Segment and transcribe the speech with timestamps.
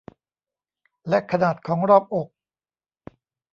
[1.09, 2.27] และขนาดของรอบอก